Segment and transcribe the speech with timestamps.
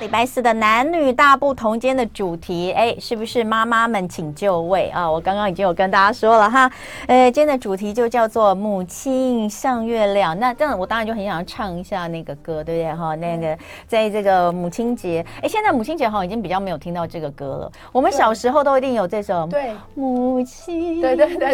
[0.00, 5.10] 礼拜四的男女大不同，间的主题，哎，是不是妈妈们请就位啊？
[5.10, 6.70] 我刚刚已经有跟大家说了哈，
[7.06, 10.38] 呃，今天的主题就叫做母亲像月亮。
[10.40, 13.14] 那这样，我当然就很想要唱一下那个歌，对不对哈？
[13.16, 17.72] 那个在这个母亲节，哎，现在母亲节好像已经比较没有听到这个歌了。
[17.92, 21.02] 我们小时候都一定有这首，对，母亲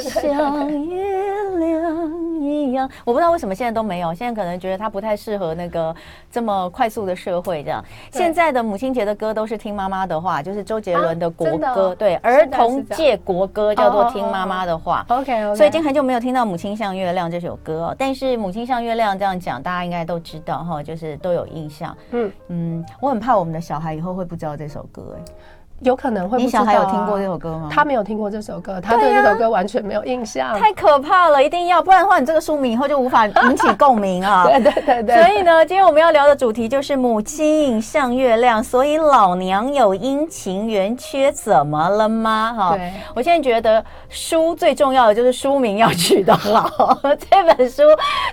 [0.00, 2.88] 像月亮一样。
[3.04, 5.92] 我不知道为什么现在都没有，现在可能觉得它不太适合那个
[6.30, 7.84] 这么快速的社会这样。
[8.12, 15.06] 现在的母亲节的歌都是听妈妈的话，就是周杰伦的国歌，对，儿童界国歌叫做《听妈妈的话》。
[15.18, 21.96] OK，所以已经很久没有听到《母亲像月亮》这首歌，但是《母亲像月亮》这样讲，大家应该都知道哈，就是都有印象。
[22.10, 25.32] 嗯嗯，我很怕我们的小孩以后会不知道这首歌哎。
[25.80, 26.62] 有可能会不知道、啊。
[26.62, 27.68] 你小孩有听过这首歌吗？
[27.70, 30.48] 他没有听过这首歌，他对这首歌完全没有印象。
[30.48, 34.44] 啊、太可怕了，一定要，不然的话，你这个书名以后就无法引起共鸣啊。
[34.48, 35.22] 对对对对。
[35.22, 42.54] 所以呢，今天我们要聊的主题就是母亲像月亮，所以老娘有阴晴圆缺，怎么了吗？
[42.56, 46.98] 哈，对，我现在觉得书最重要的就是书名要取得好。
[47.30, 47.82] 这本书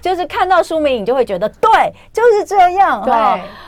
[0.02, 3.04] 就是看到书名，你就会觉得对，就是这样。
[3.04, 3.14] 对，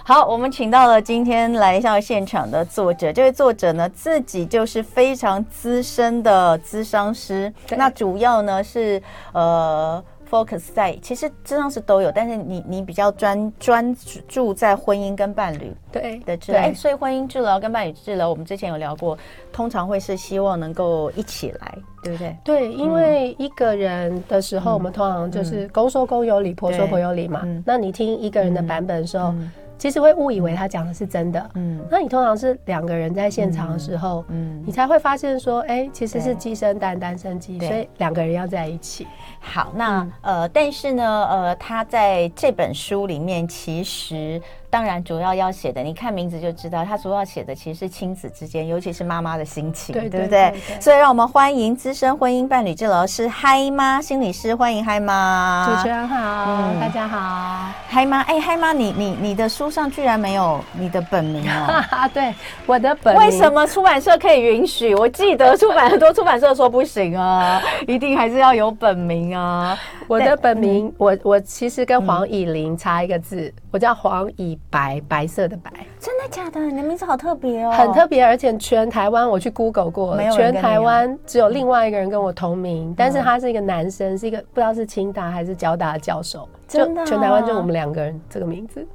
[0.05, 3.64] 好，我们请到了今天来到现场的作者，这位作者。
[3.73, 9.01] 呢，自己就是非常资深的咨商师，那主要呢是
[9.33, 13.95] 呃 focus 在，其实咨商师都有，但是你你比较专专
[14.27, 19.17] 注在婚姻跟伴侣对的治疗，哎，所以婚姻治疗跟伴侣治疗，我们之前有聊过，
[19.53, 22.35] 通常会是希望能够一起来，对不对？
[22.43, 27.45] 对，因为一个人的时候，嗯、我们通常就是公说公有理，婆说婆有理嘛。
[27.65, 29.33] 那你听一个人的版本的时候。
[29.77, 39.05] 其实会误以为他讲的是真的，嗯，那你通常是两个人在现场的时候，嗯，你才会发现说，哎，其实是鸡生蛋，蛋生鸡，所以两个人要在一起。
[39.39, 44.41] 好，那呃，但是呢，呃，他在这本书里面其实。
[44.75, 50.53] 当然，主要要写的，你看名字就知道，他主要写的其实是亲子之间，尤其是妈妈的心情，对，对不对？
[50.81, 55.65] 所以让我们欢迎资深婚姻伴侣治疗师嗨妈心理师，欢迎嗨妈。
[55.69, 62.05] 主持人好，嗯、大家好，嗨妈，哎，嗨妈，你你你的书上居然没有你的本名啊？
[62.13, 62.35] 对，
[62.65, 63.25] 我的本名。
[63.25, 64.93] 为什么出版社可以允许？
[64.93, 69.77] 我记得出版很多出版社说不行啊， 一定还是要有本名啊。
[70.05, 74.59] 我的本名，嗯、我我其实跟黄以玲差一个字，嗯、我叫黄以。
[74.69, 76.59] 白白色的白，真的假的？
[76.59, 88.85] 你的名字好特别哦，很特别，而且全台湾我去 Google 过，全台湾只有另外一个人跟我同名，但是他是一个男生，是一个不知道是清大还是交大的教授，真的，全台湾就我们两个人这个名字。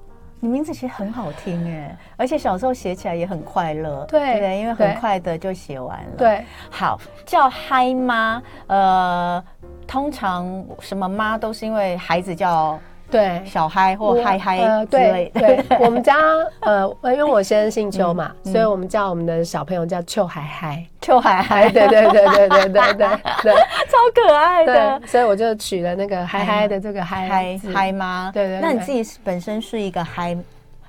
[0.43, 6.13] 你名字其实很好听哎，而且小时候写起来也很快乐，对对，因为很快的就写完了。
[6.17, 9.45] 对，好，叫嗨妈，呃，
[9.87, 12.79] 通常什么妈都是因为孩子叫。
[13.11, 15.41] 对，小嗨或嗨嗨之类的。
[15.41, 16.17] 对，我们家
[16.61, 21.69] 呃，因为我先生姓邱嘛，所以我们叫我们的小朋友叫邱海嗨，邱海嗨。
[21.71, 23.09] 对对对对对对对
[23.43, 23.55] 对，
[23.91, 25.03] 超可爱的。
[25.07, 28.31] 所以我就取了那个嗨嗨的这个嗨嗨嗨妈。
[28.33, 28.61] 对对。
[28.61, 30.37] 那你自己本身是一个嗨，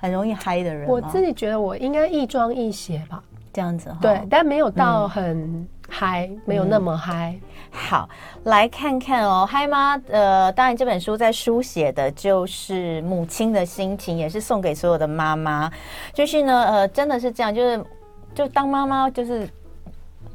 [0.00, 0.88] 很容易嗨的人。
[0.88, 3.22] 我自己觉得我应该亦庄亦谐吧，
[3.52, 3.94] 这样子。
[4.00, 7.34] 对，但没有到很嗨，没有那么嗨。
[7.74, 8.06] 好，
[8.44, 15.70] 来看看哦，嗨妈，呃，当然这本书在书写的就是母亲的心情，也是送给所有的妈妈。
[16.12, 17.82] 就是呢，呃，真的是这样，就是
[18.34, 19.48] 就当妈妈，就是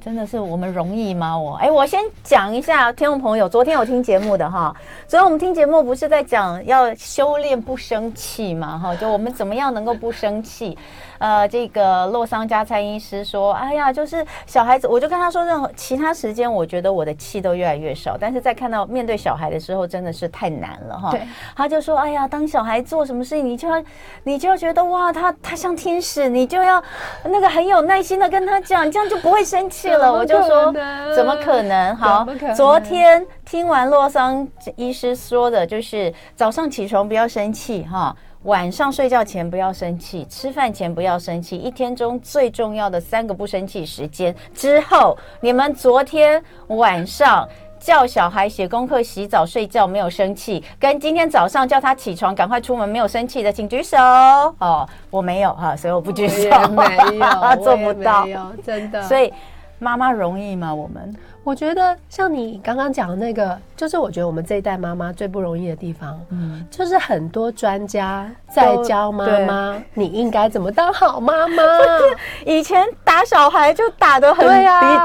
[0.08, 1.38] 真的是我们容易吗？
[1.38, 4.74] 我，哎，我先讲一下，听众朋友，昨天有听节目的哈，
[5.06, 10.78] 昨天我们听节目不是在讲要修炼不生气嘛，哈，就我们怎么样能够不生气。
[11.20, 21.22] 呃，这个洛桑加参医师说：“哎呀，就是小孩子，我就跟他说，任何其他时间，我觉得我的气都越来越少，但是在看到面对小孩的时候，真的是太难了哈。”对，
[21.56, 23.84] 他就说：“哎呀，当小孩做什么事情，你就要，
[24.24, 26.82] 你就要觉得哇，他他像天使，你就要
[27.24, 30.74] 那个很有耐心的跟他讲，这样就不会生气了。”我就说
[31.16, 31.96] ：“怎么可能？
[31.96, 32.26] 好，
[32.56, 47.46] 昨天听完洛桑医师说的，就是早上起床不要生气哈。”晚上睡觉前不要生气，吃饭前不要生气，一天中最重要的三个不生气时间之后，你们昨天晚上
[47.78, 53.98] 叫小孩写功课、洗澡、睡觉没有生气，跟今天早上叫他起床赶快出门没有生气的，请举手。
[53.98, 58.26] 哦，我没有哈，所以我不举手，没有， 做不到，
[58.64, 59.04] 真的。
[59.04, 59.34] 所以
[59.80, 60.74] 妈妈容易吗？
[60.74, 71.64] 我们我觉得像你刚刚讲的那个，就是我觉得我们这一代妈妈最不容易的地方，嗯，就是很多专家在教妈妈你应该怎么当好妈妈。
[72.46, 74.46] 以前打小孩就打得很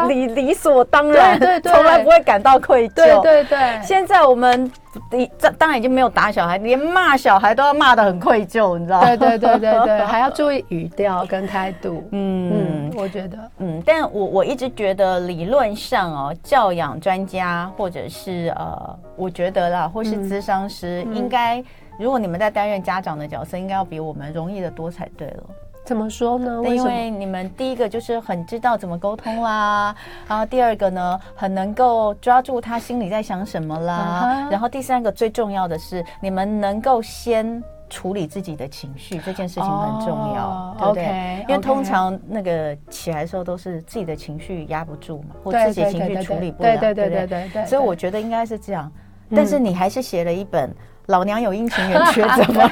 [0.09, 2.95] 理理理所当然，对对，从来不会感到愧疚。
[2.95, 4.71] 对对对，现在我们。
[5.11, 9.07] 你这当然已经没有打小孩，连骂小孩都要骂得很愧疚，你知道吗？
[9.07, 12.07] 对对对对对，还要注意语调跟态度。
[12.13, 21.63] 嗯 嗯，我觉得，嗯，但我我一直觉得理论上哦，教养专家或者是呃，我觉得啦，或是咨商师，嗯、应该
[21.99, 25.43] 如果你们在担任家长的角色，应该要比我们容易的多才对了。
[25.85, 26.63] 怎么说呢？
[26.65, 29.93] 因为你们第一个就是很知道怎么沟通啦，
[30.29, 37.61] 然后第二个呢，很能够抓住他心里在想什么啦，然后第三个最重要的是，你们能够先
[37.93, 41.45] 处理自己的情绪，这件事情很重要，对不对？
[41.47, 47.67] 因为通常那个起来的时候都是自己的情绪压不住嘛，或自己的情绪处理不了，对对对对对。
[47.67, 48.91] 所以我觉得应该是这样，
[49.37, 50.75] 但是你还是写了一本。
[51.07, 52.71] 老娘有阴晴圆缺，怎么了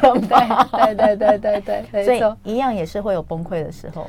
[0.95, 4.07] 对对对对对，所以一样也是会有崩溃的时候。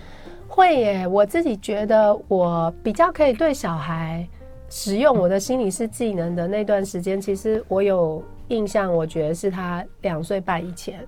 [0.47, 4.25] 会耶，我自己觉得我比较可以对小孩
[4.69, 10.99] 使用我的心理师技能的那段时间，其实我有印象，我觉得是他两岁半以前。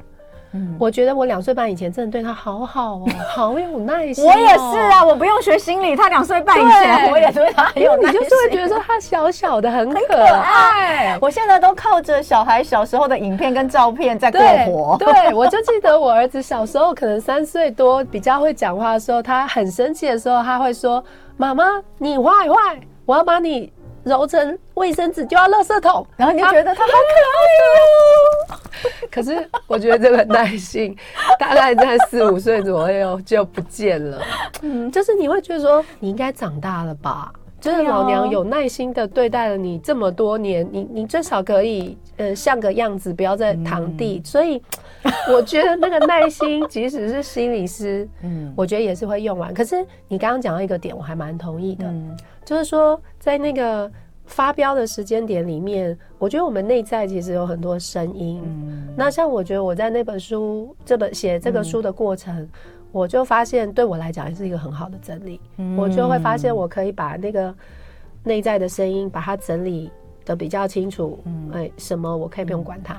[0.56, 4.24] 嗯，我觉得我两岁半以前真的对他好好哦， 好有耐心。
[4.24, 8.22] 我也是啊，我不用学心理，他两岁半以前我也对他很有耐心。
[8.22, 11.18] 你就是会觉得说他小小的很可爱。
[11.20, 14.98] 我现在都靠着小孩小时候的影片跟照片在过活。
[15.00, 21.04] 对， 我就记得我儿子小时候可能三岁多，比较会讲话的时候，他很生气的时候，他会说
[21.36, 21.66] ：“妈妈，
[21.98, 23.74] 你坏坏，我要把你。”
[24.04, 28.60] 揉成卫生纸就要垃圾桶，然后你就觉得它好可爱哦。
[29.10, 30.96] 可是我觉得这个耐心
[31.40, 34.22] 大概在四五岁左右就不见了。
[34.62, 37.32] 嗯，就是你会觉得说你应该长大了吧？
[37.62, 44.22] 就是老娘有耐心的对待了你这么多年，你你最少可以呃像个样子，不要再躺地。
[44.26, 44.62] 所以
[45.34, 49.54] 我觉得那个耐心， 即使是心理师，嗯，我觉得也是会用完。
[49.54, 51.92] 可是你刚刚讲到一个点，我还蛮同意的。
[52.46, 53.90] 就是说，在那个
[54.26, 58.42] 发飙的时间点里面，我觉得我们内在其实有很多声音。
[58.46, 62.50] 嗯、那像我觉得我在那本书这本写这个书的过程，嗯、
[62.92, 65.40] 我就发现对我来讲也是一个很好的整理。
[65.58, 67.54] 嗯、我就会发现我可以把那个
[68.24, 69.92] 内在的声音把它整理。
[70.26, 72.96] 的比较清楚，嗯，哎，什么我可以不用管他。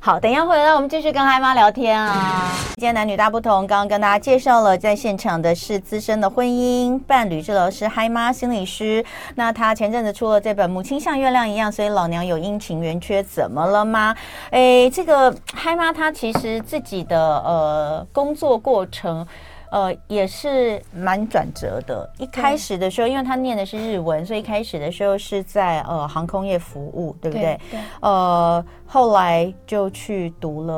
[0.00, 2.52] 好，等一下回来，我们继续跟嗨妈聊天啊。
[2.76, 9.04] 今天男女大不同，刚刚跟大家介绍了，在现场的是资深的婚姻伴侣治疗师嗨妈心理师。
[9.34, 14.14] 那他前阵子出了这本《母亲像月亮一样》，所以老娘有阴晴圆缺，怎么了吗？
[14.50, 19.26] 哎，这个嗨妈她其实自己的呃工作过程。
[19.70, 22.08] 呃，也是蛮转折的。
[22.18, 27.60] 一开始的时候，因为他念的是日文，所以一开始的时候是在呃航空业服务，对不对？
[27.70, 27.80] 对。
[28.00, 30.74] 呃，后来就去读了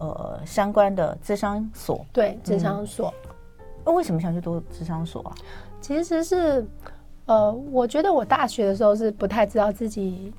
[0.00, 2.04] 呃相关的智商所。
[2.12, 3.12] 对，智商所。
[3.84, 5.34] 那为什么想去读智商所啊？
[5.80, 6.66] 其实是
[7.26, 10.32] 呃，我觉得我大学的时候是不太知道自己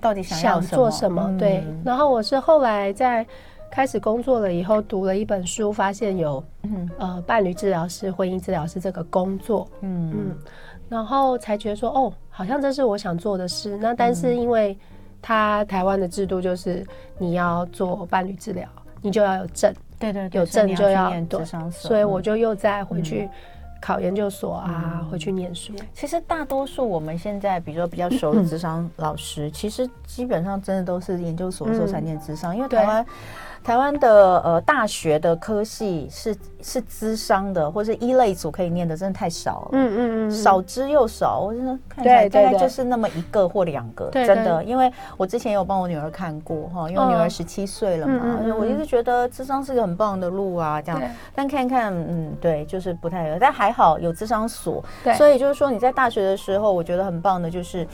[0.00, 1.36] 到底想要做什么。
[1.38, 1.64] 对。
[1.84, 3.26] 然后我是后来在。
[3.72, 10.36] 开始工作了以后，读了一本书，发现有嗯呃伴侣治疗师、婚姻治疗师这个工作，嗯嗯，
[10.90, 13.78] 然后才觉得说，哦，好像这是我想做的事。
[13.78, 14.76] 那但是因为
[15.22, 16.86] 他台湾的制度就是
[17.16, 18.68] 你要做伴侣治疗，
[19.00, 23.26] 你就要有证，对对，有证就要对，所以我就又再回去。
[23.80, 25.72] 考研究所啊，嗯、回去念书。
[25.92, 33.04] 其实大多数我们现在，比如说比较熟的 智商老师，嗯、其实基本上真的都是研究所的时候才念咨商，嗯、因为台湾。
[33.64, 39.68] 台湾的呃大学的科系是是资商的，或是一类组可以念的，真的太少了。
[39.72, 41.40] 嗯嗯嗯，少之又少。
[41.40, 44.62] 我真的看起来大概就是那么一个或两个，真的。
[44.64, 51.00] 因为我之前有帮我女儿看过哈，因为我女儿十七岁了嘛，我一直觉得智商是个很棒的路啊，这样。
[51.34, 53.38] 但看看，嗯，对，就是不太有。
[53.38, 54.84] 但还好有智商所，
[55.16, 57.86] 所以就是说你在大学的时候，我觉得很棒的就是。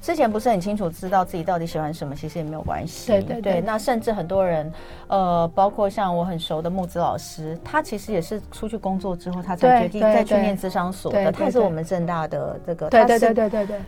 [0.00, 3.06] 之前不是很清楚知道自己到底喜欢什么，其实也没有关系。
[3.22, 4.72] 对对那甚至很多人，
[5.08, 11.32] 呃，包括像我很熟的木子老师，他其实也是出去工作之后，他才决定再去念智商所的。
[11.32, 13.80] 他是我们正大的这个，对对对对对对。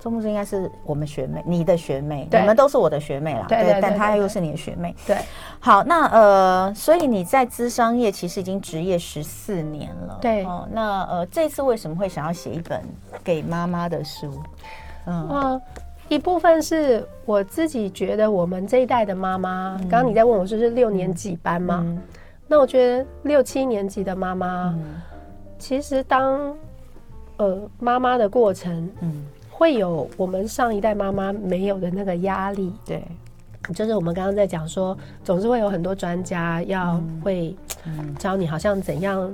[0.00, 3.44] 周木子应该是我们学妹，你的学妹，你们都是我的学妹啦。
[3.46, 4.96] 对，但他又是你的学妹。
[5.06, 5.18] 对，
[5.60, 10.18] 好，那呃，所以你在资商业其实已经职业十四年了。
[10.18, 12.82] 对，哦，那呃，这次为什么会想要写一本
[13.22, 14.42] 给妈妈的书？
[15.10, 15.62] 嗯、呃，
[16.08, 21.82] 一部分是我自己觉得我们这一代的妈妈，刚刚、嗯、你在问我说是六年级班嘛？
[21.86, 22.00] 嗯、
[22.46, 25.00] 那我觉得六七年级的妈妈，嗯、
[25.58, 26.54] 其实当
[27.36, 33.02] 呃妈妈的过程，嗯，会有我们上一代妈妈没有的那个压力，对，
[33.74, 37.54] 就是我们刚刚在讲说，总是会有很多专家要会
[38.18, 39.32] 教你，好像怎样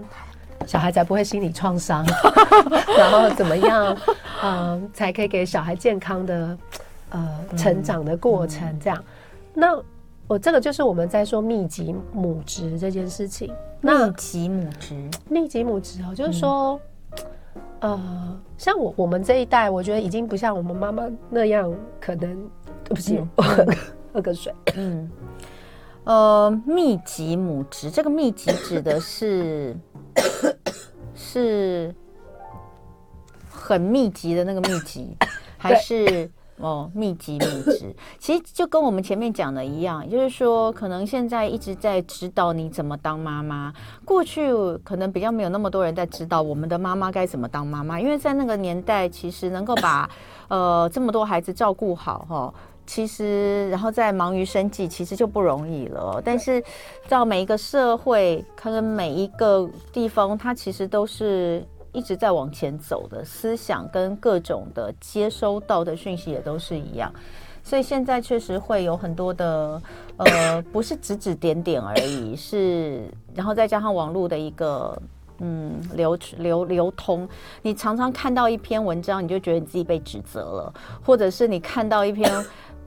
[0.67, 2.05] 小孩才不会心理创伤，
[2.97, 3.97] 然后怎么样，
[4.43, 6.59] 嗯，才可以给小孩健康的
[7.11, 9.05] 呃成长的过程，这样。
[9.53, 9.77] 那
[10.29, 13.53] 我这个就是我们在说密集母职这件事情。
[13.81, 14.95] 密集母职，
[15.29, 16.81] 密集母职哦，就是说，
[17.81, 22.35] 嗯、呃，像我我们这一代，我觉得已经不像我们妈妈那样，可能
[22.83, 23.77] 对不起，我喝个
[24.15, 24.53] 喝个水。
[24.75, 25.09] 嗯，
[26.05, 29.77] 呃，密集母职，这个密集指的是
[31.15, 31.95] 是
[33.51, 35.17] 很密集的那个密集，
[35.59, 36.31] 还是？
[36.59, 43.71] 哦，密集密集， 其实就跟我们前面讲的一样，就是说，可能现在一直在指导你怎么当妈妈。
[44.07, 44.51] 过去
[44.83, 50.09] 可能比较没有那么多人在指导我们的妈妈该怎么当妈妈，因为在那个年代，其实能够把
[50.49, 52.55] 呃这么多孩子照顾好，哈，
[52.87, 56.23] 其实然后再忙于生计，其实就不容易了。
[56.25, 56.63] 但是
[57.09, 61.65] 到每一个社会，可能每一个地方，它其实都是。
[61.93, 67.11] 一直在往前走的思想跟各种的接收到的讯息也都是一样，
[67.65, 69.81] 所以现在确实会有很多的
[70.19, 75.01] 呃，不是指指点点而已，是然后再加上网络的一个
[75.39, 77.27] 嗯流流流通，
[77.63, 82.31] 你常常看到一篇文章，你就觉得你自己被指责了，或者是你看到一篇。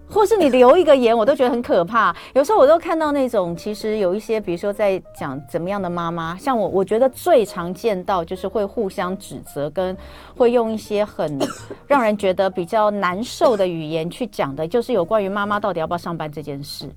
[0.09, 2.15] 或是你留一个言，我都觉得很可怕。
[2.33, 9.95] 有时候我都看到那种，其实有一些，比如说在讲怎么样的妈妈，像我，我觉得最常见到就是会互相指责，跟
[10.35, 11.39] 会用一些很
[11.87, 16.89] 让人觉得比较难受的语言去讲的，就是有关于妈妈到底要不要上班这件事。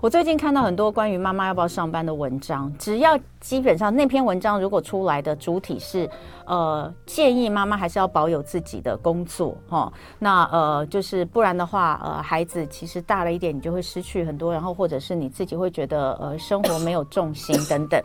[0.00, 6.08] 我最近看到很多关于妈妈要不要上班的文章，只要基本上那篇文章如果出来的主体是。
[6.46, 9.92] 呃，建议妈妈还是要保有自己的工作哈。
[10.18, 18.02] 那呃，就是不然的话，呃，孩子其实大了一点，你就会失去很多，然后或者是你自己会觉得呃，生活没有重心等等。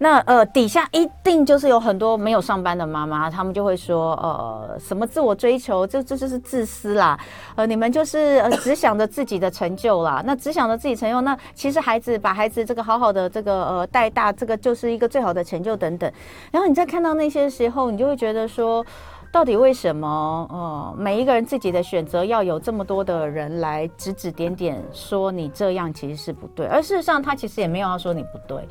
[0.00, 7.18] 那呃，底下一定就是有很多没有上班的妈妈，他们就会说，呃，什么自我追求，这这就是自私啦，
[7.56, 16.10] 呃，你们就是呃只想着自己的成就啦， 那只想着自己成就，那其实孩子把孩子这个好好的这个呃带大，这个就是一个最好的成就等等。
[16.52, 18.86] 然后你再看到那些时候，你就会觉得说，
[19.32, 28.64] 到底为什么呃每一个人自己的选择要有这么多的人来指指点点，说你这样其实是不对，而事实上他其实也没有要说你不对。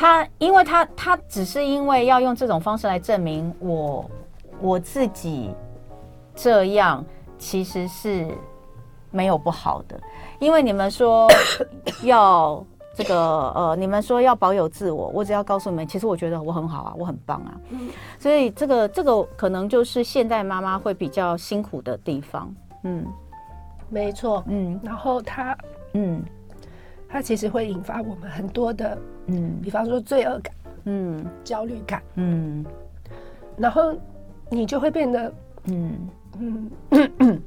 [0.00, 4.10] 他，因为他，他只是因为要用这种方式来证明我，
[4.58, 5.54] 我自己
[6.34, 7.04] 这样
[7.36, 8.26] 其实是
[9.10, 10.00] 没有不好的。
[10.38, 11.28] 因为你们说
[12.02, 12.64] 要
[12.94, 13.14] 这个，
[13.54, 17.60] 呃，你们说要保有自我，我只要告诉你们，其实我觉得我很好啊，我很棒啊。
[18.18, 22.50] 所以这个，这个可能就是现代妈妈会比较辛苦的地方。
[22.84, 23.04] 嗯，
[23.90, 24.42] 没错。
[24.46, 25.54] 嗯，然后他，
[25.92, 26.24] 嗯。
[27.12, 28.96] 他其实会引发我们很多的，
[29.30, 32.64] 嗯，比方说罪恶感，嗯，焦虑感，嗯，
[33.56, 33.94] 然后
[34.48, 35.32] 你就会变得，
[35.64, 36.08] 嗯
[36.38, 36.70] 嗯，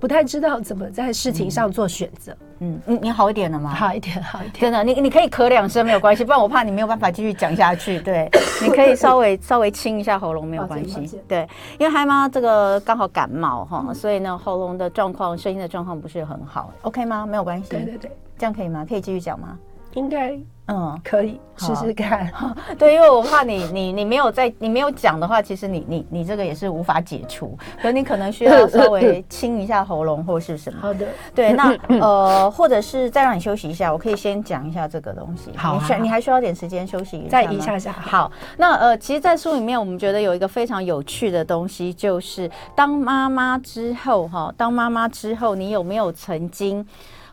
[0.00, 3.74] 不太知道怎么在事情上做选择，嗯，你你好一点了吗？
[3.74, 8.00] 好一点，好一点，真的，你你可以咳两声没有关系，不然我怕你没有办法继续讲下去。
[8.00, 8.28] 对，
[8.62, 11.46] 你可以稍微稍微清一下喉咙没有关系，对，
[11.78, 17.26] 因为嗨妈这个刚好感冒哈，所以呢喉咙的状况、声音的状况不是很好，OK 吗？
[17.26, 18.10] 没有关系，对对对。
[18.38, 18.86] 这样可以吗？
[18.88, 19.58] 可以继续讲吗？
[19.94, 22.30] 应该，嗯，可以试试看。
[22.78, 27.56] 对，因为我怕你，你，你没有在，你没有讲的话，其实你，你，你这个也是无法解除。
[27.80, 30.78] 可你可能需要稍微清一下喉咙或是什么。
[30.82, 31.06] 好的。
[31.34, 35.50] 对，那呃，或者是再让你休息一下，我可以先讲一下这个东西。
[35.56, 37.30] 好，你需你还需要点时间休息一下。
[37.30, 37.90] 再一下下。
[37.92, 46.86] 好，那呃，其实，在书里面，我们觉得有一个非常有趣的东西，就是当妈妈之后，哈，当妈妈之后，你有没有曾经？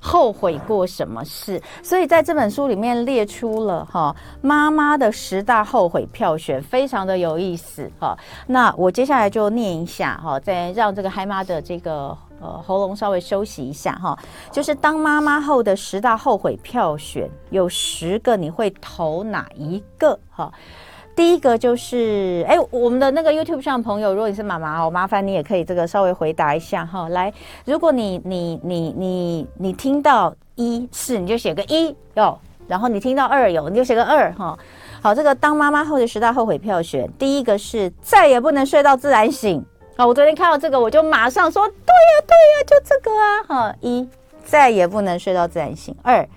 [0.06, 1.60] 后悔过什么事？
[1.82, 8.16] 所以在这本书里面列出了哈妈妈的十大后悔票选，非常的有意思哈。
[8.46, 14.16] 那我接下来就念一下哈，再让这个嗨妈的这个呃喉咙稍微休息一下哈。
[14.52, 20.52] 就是当妈妈后的十大后悔票选，有十个，你会投哪一个哈？
[21.16, 27.08] 第一个就是，哎，我们的那个 YouTube 上的朋友，如果你是妈妈，我麻烦你也可以这个稍微回答一下哈。
[27.08, 34.60] 来，如果你你你你你听到一是，你就写个一哟，然后你听到二有，你就写个二哈。
[35.02, 39.66] 好，这个当妈妈后的十大后悔票选，第一个是再也不能睡到自然醒。
[39.96, 43.76] 好，我昨天看到这个，我就马上说，对呀对呀，就这个啊哈。
[43.80, 44.06] 一
[44.44, 45.96] 再也不能睡到自然醒。
[46.04, 46.28] 二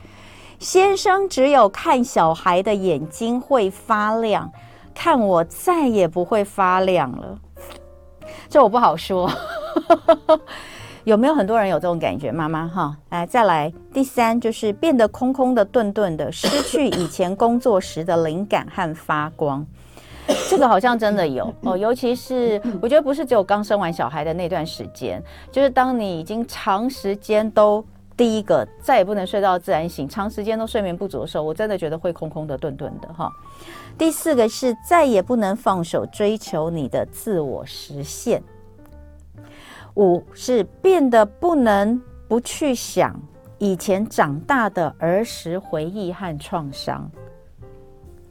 [0.60, 4.52] 先生只有看小孩的眼睛会发亮。
[5.00, 7.38] 看我再也不会发亮了。
[8.48, 9.30] 这我不好说。
[11.04, 12.32] 有没有很多人有这种感觉？
[12.32, 13.72] 妈妈哈，来再来。
[13.92, 19.64] 第三就是变得空空的、顿顿的，失去以前工作时的灵感和发光。
[20.50, 27.82] 这个好像真的有哦，尤其是我觉得不是只有刚生完小孩的那段时间，就是当你已经长时间都
[28.16, 33.30] 第一个再也不能睡到自然醒，长时间都睡眠不足的时候，我真的觉得会空空的、顿顿的哈。
[33.98, 38.40] 第四个是再也不能放手追求你的自我实现。
[39.96, 43.20] 五是变得不能不去想
[43.58, 47.10] 以前长大的儿时回忆和创伤。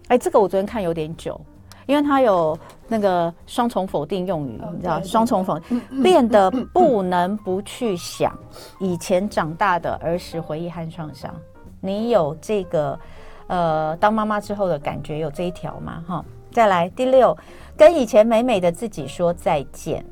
[0.08, 1.40] 哎，这个我昨天看有点久。
[1.86, 8.38] 因为它有那个双重否定用语，你知道，双重否定，变得不能不去想
[8.78, 11.34] 以前长大的儿时回忆和创伤。
[11.80, 13.00] 你有这个
[13.48, 16.04] 呃，当妈妈之后的感觉有这一条吗？
[16.08, 17.36] 哈，再来第六，
[17.76, 20.06] 跟以前美美的自己说再见。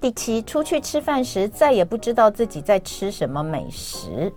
[0.00, 4.32] 第七，出去吃饭时再也不知道自己在吃什么美食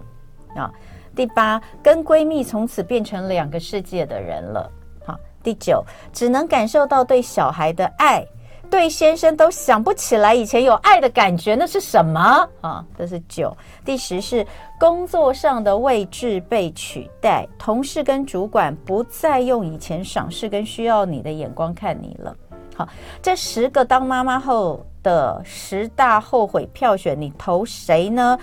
[0.55, 0.71] 啊。
[1.15, 4.71] 第八，跟闺蜜从此变成两个世界的人了。
[5.05, 8.25] 好第九，只能感受到对小孩的爱，
[8.69, 12.83] 对先生都想不起来以前有爱的感觉，那是什么啊？
[12.97, 13.55] 这是九。
[13.83, 14.45] 第十是
[14.79, 22.35] 工作上的位置被取代，同事跟主管不再用以前赏识跟需要你的眼光看你了。
[22.75, 22.87] 好，
[23.21, 28.35] 这十个当妈妈后的十大后悔票选，你投谁呢？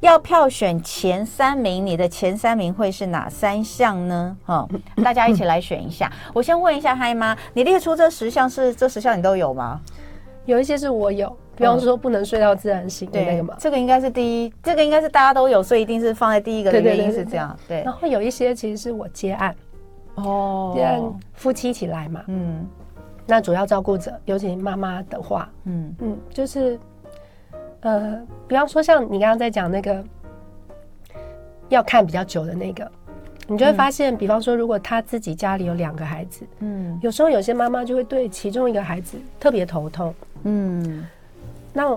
[0.00, 4.34] 要票选前三名，你的前三名会是哪三项呢？
[4.46, 4.66] 哈，
[5.04, 6.10] 大家一起来选一下。
[6.32, 9.78] 我先问一下嗨妈，你列出这十项是这十项你都有吗？
[10.46, 13.54] 有一些是我有，比方说不能睡到自然醒的那个嘛。
[13.58, 17.54] 这个应该是第一，这个应该是大家都有，所以一定是放在第一个的原因是这样。
[17.68, 17.82] 对。
[17.82, 19.54] 然后有一些其实是我接案，
[20.14, 22.66] 哦，夫妻一起来嘛，嗯，
[23.26, 26.78] 那主要照顾者，尤其妈妈的话，嗯嗯，就是。
[27.80, 28.18] 呃，
[28.48, 30.02] 比方说像你刚刚在讲那个
[31.68, 32.90] 要看比较久的那个，
[33.46, 41.06] 你就会发现，比方说如果他自己家里有两个孩子，嗯，有时候有些妈妈就会对其中一个孩子特别头痛，嗯，
[41.72, 41.96] 那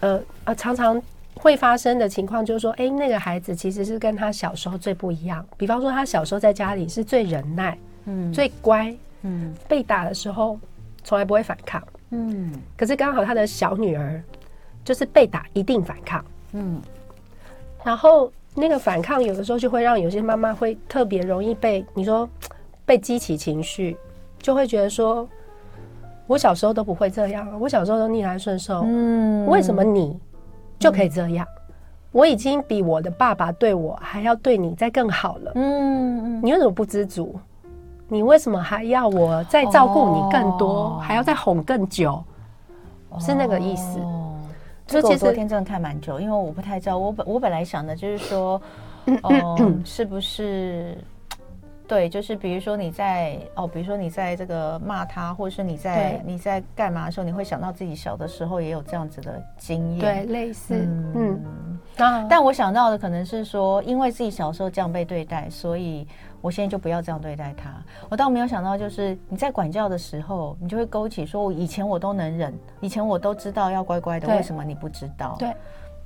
[0.00, 1.00] 呃啊常常
[1.36, 5.46] 会发生的情况就是说，哎，那个孩子其实是跟他小时候最不一样。
[5.56, 10.58] 比方说他小时候在家里是最忍耐，嗯，最乖，嗯，被打的时候
[11.02, 14.22] 从来不会反抗，嗯，可是刚好他的小女儿。
[14.84, 16.78] 就是被打一定反抗，嗯，
[17.82, 22.28] 然后那个反抗有的时候就会让有些妈妈会特别容易被你说
[22.84, 23.96] 被激起情绪，
[24.38, 25.26] 就会觉得说，
[26.26, 30.20] 我小时候都不会这样，我小时候都逆来顺受，嗯，为什么你
[30.78, 31.46] 就可以这样？
[32.12, 37.34] 我已经比我的爸爸对我还要对你再更好了，嗯，你为什么不知足？
[38.08, 42.22] 你为什么还要我再照顾你更多，还要再哄更久？
[43.20, 43.98] 是那个意思。
[44.86, 46.98] 所以其实昨天真的看蛮久，因为我不太知道。
[46.98, 48.60] 我本我本来想的就是说，
[49.06, 50.98] 嗯，是不是？
[51.86, 60.74] 对，就是比如说你在哦，比如说你在这个骂他，或者是你在你在干嘛的时候，你会想到自己小的时候也有这样子的经验，对，类似，
[61.14, 61.40] 嗯。
[62.28, 66.06] 但我想到的可能是说，因为自己小时候这样被对待，所以。
[66.40, 67.70] 我现在就不要这样对待他。
[68.10, 75.36] 我倒没有想到，就是你在管教的时候，你就会勾起说，我以前我都能忍，以前我都知道要乖乖的，为什么你不知道？
[75.38, 75.54] 对，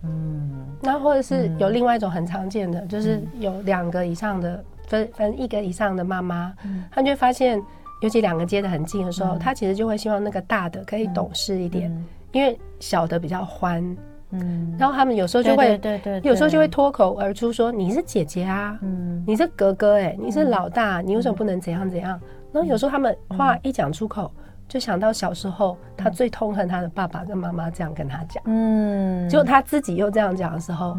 [0.05, 0.65] 嗯。
[0.81, 6.85] 那或者是有另外一种很常见的，就是有两个以上的分分一个以上的妈妈，嗯。
[6.91, 7.63] 她就会发现，
[8.03, 11.91] 尤其两个接得很近的时候，她其实就会希望那个大的可以懂事一点，
[12.33, 13.97] 因为小的比较欢。
[14.31, 22.21] 嗯，然后他们有时候就会，对对，有时候就会脱口而出说：“你是姐姐啊，嗯，你是哥哥，哎，你是老大，你为什么不能怎样怎样？”
[22.53, 24.31] 然后有时候他们话一讲出口，
[24.69, 30.95] 就想到小时候他最痛恨他的爸爸跟妈妈这样跟他讲，嗯，结果他自己又这样讲的时候，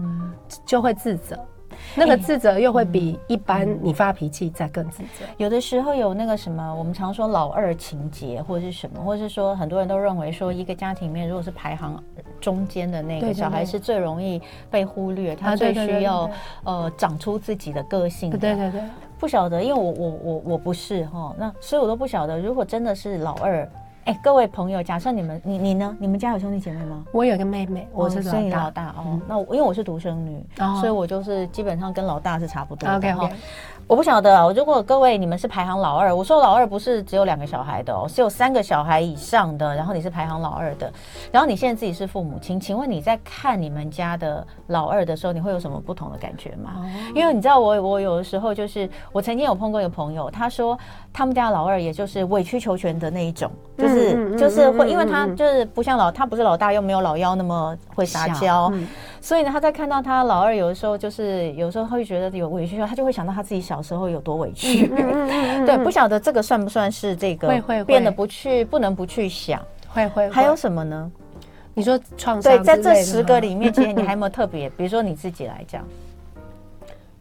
[0.65, 1.39] 就会自责。
[1.95, 5.25] 那个自责又会比一般你发脾气再更自责。
[5.37, 12.03] 有的时候有那个什么，我们常说老二情节，或者是什么，或者是说很多人都认为说，一个家庭里面如果是排行
[12.39, 16.29] 中间的那个小孩是最容易被忽略，他最需要
[16.63, 18.29] 呃长出自己的个性。
[18.31, 18.81] 对对对，
[19.19, 23.69] 不晓得，因为我我我我不是哈，那所以我都不晓得，如果真的是老二。
[24.09, 25.95] 哎，各位朋友，假设你们你你呢？
[25.99, 27.05] 你们家有兄弟姐妹吗？
[27.11, 29.21] 我有个妹妹，我是所以老大哦。
[29.27, 30.43] 那我因为我是独生女，
[30.79, 32.95] 所以我就是基本上跟老大是差不多的。
[32.95, 33.29] OK。
[33.85, 40.91] 我不晓得，如果各位你们是排行老二，我说老二不是只有两个小孩的哦，是有三个小孩以上的，然后你是排行老二的，
[41.31, 46.83] 然后你现在自己是父母亲，请问你在看你们家的老二的时候，你会有什么不同的感觉吗？
[47.13, 50.77] 因为你知道我我有的时候就是我曾经有碰过一个朋友，他说
[51.13, 54.09] 他们家老二也就是委曲求全的那一种，就是。
[54.09, 58.71] 是，就是会，因为他就是不像老，他不是老大，又没有老幺那么会撒娇，
[59.21, 64.87] 所以呢，他在看到他老二有的时候就是有时候会觉得有委屈，他就会想到他自己小时候有多委屈。
[65.65, 70.29] 对，不晓得这个算不算是这个会会变得不去不能不去想，会会。
[70.29, 71.11] 还有什么呢？
[71.73, 72.57] 你说创伤？
[72.57, 74.69] 对，在这十个里面，其实你还有没有 特别？
[74.71, 75.85] 比如说你自己来讲，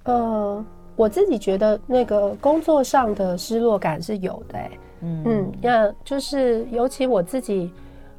[0.05, 0.65] 呃，
[0.97, 5.23] 我自己觉得那个工作上的失落感是有的，欸，嗯。
[5.27, 7.73] 嗯，那就是尤其我自己，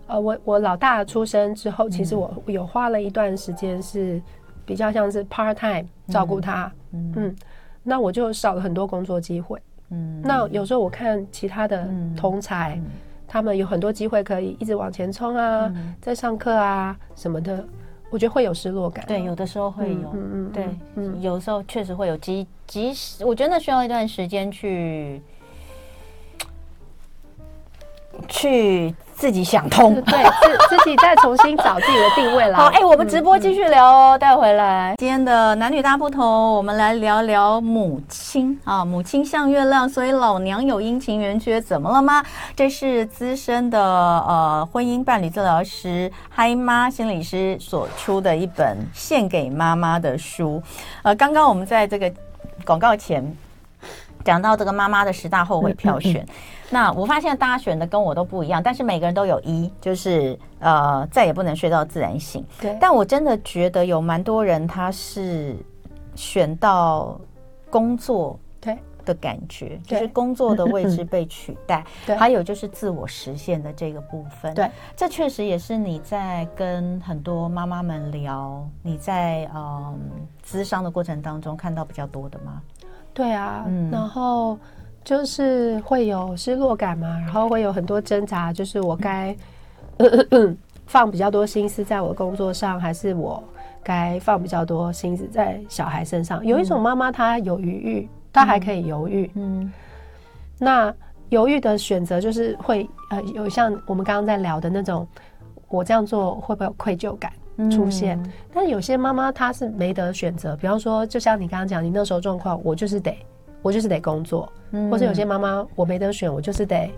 [0.08, 4.22] 呃，我我老大出生之后，其实我有花了一段时间是
[4.66, 7.36] 比较像是 part time 照顾他，嗯，嗯，
[7.84, 12.76] 那我就少了很多工作机会，嗯，那有时候我看其他的同才。
[12.76, 12.86] 嗯
[13.32, 17.64] 他们有很多机会可以一直往前冲啊，嗯、在上课啊什么的，
[18.10, 19.06] 我觉得会有失落感。
[19.06, 25.22] 对，有的时候会有，嗯嗯，对，嗯，有的时候确实会有，即即使我觉得那需要一段时间去
[28.28, 28.94] 去。
[29.20, 32.56] 自己想通，对，自 自己再重新找自己的定位了。
[32.56, 34.96] 好，哎、欸，我们直播继续聊哦，待会回来。
[34.98, 38.86] 今天的男女大不同，我们来聊聊母亲啊。
[38.86, 42.24] 母亲像月亮，所以老娘有阴晴圆缺，怎么了吗？
[42.56, 50.64] 这是资深的呃婚姻伴侣治疗师嗨妈心理师所出的一本献给妈妈的书。
[51.04, 52.10] 呃，刚刚我们在这个
[52.64, 53.36] 广告前
[54.24, 56.22] 讲到这个妈妈的十大后悔票选。
[56.22, 62.46] 嗯嗯嗯那我发现大家选的跟我都不一样，但是每个人都有一，就是呃再也不能睡到自然醒。
[62.62, 65.56] 对，但我真的觉得有蛮多人他是
[66.14, 67.20] 选到
[67.72, 71.84] 工作对的感觉，就是工作的位置被取代。
[72.06, 74.54] 对，还有就是自我实现的这个部分。
[74.54, 80.00] 对，这确实也是你在跟很多妈妈们聊，你在嗯
[80.46, 82.62] 咨商的过程当中看到比较多的吗？
[83.12, 84.56] 对啊，嗯，然后。
[85.10, 89.36] 就是会有失落感嘛，然后会有很多挣扎，就是我该
[90.86, 93.44] 放比较多心思在我的工作上，还是我
[93.82, 96.46] 该放比较多心思在小孩身上？
[96.46, 99.28] 有一种妈妈她有余裕，她还可以犹豫。
[99.34, 99.74] 嗯，
[100.60, 100.94] 那
[101.30, 105.08] 犹豫的选择就是会呃有像我们刚刚在聊的那种，
[105.70, 107.32] 我这样做会不会有愧疚感
[107.72, 108.22] 出现？
[108.54, 113.18] 但有些妈妈她是没得选择，比方说就像你刚刚讲，你那时候状况，我就是得。
[113.62, 116.92] 我就是得工作，嗯、或者有些妈妈我没得选，我就是得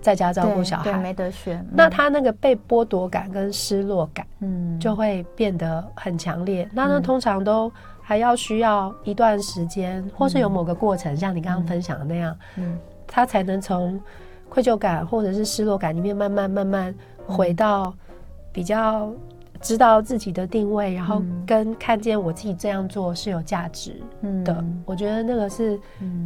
[0.00, 1.58] 在家照顾小孩，没得选。
[1.58, 6.64] 嗯、那他那个被剥夺感跟失落感，嗯，就会变得很强烈。
[6.64, 14.00] 嗯、那那通常都还要需要一段时间，嗯、或是有某个过程，像你刚刚分享的那样，嗯，他才能从
[14.48, 16.94] 愧疚感或者是失落感里面慢慢慢慢
[17.26, 17.94] 回到
[18.52, 19.12] 比较。
[19.60, 23.90] 知道自己的定位，然后跟看见我自己这样做是有价值
[24.44, 25.78] 的，嗯、我觉得那个是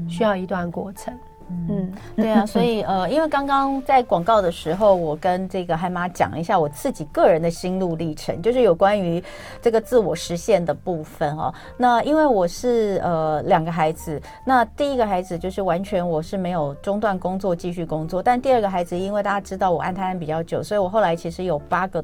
[0.08, 1.12] 需要一段过程。
[1.48, 9.22] 嗯，嗯 对啊，所以呃，因为刚刚在广告的时候，我跟这个嗨妈讲一下我自己个人的心路历程，就是有关于
[9.60, 11.52] 这个自我实现的部分哦。
[11.76, 22.02] 那因为我是呃两个孩子，那第一个孩子就是完全我是没有中断工作继续工作，但第二个孩子因为大家知道我安胎安比较久，所以我后来其实有八个。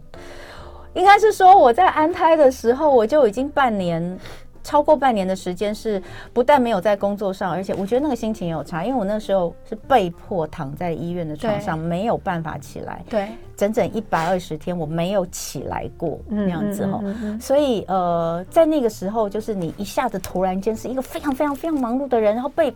[0.99, 4.19] 应该是说我在安胎的时候，我就已经半年，
[4.65, 13.03] 超过半年的时间是不但没有在工作上，而且我觉得那个心情也有差，因为我那时候是被迫躺在医院的床上，没有办法起来。
[13.09, 17.01] 对，整整一百二十天我没有起来过那样子哈。
[17.41, 22.75] 所以呃，在那个时候，就是你一下子突然间是一个非常非常非常忙碌的人，然后被